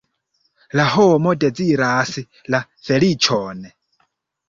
[0.79, 2.17] La homo deziras
[2.57, 3.65] la feliĉon.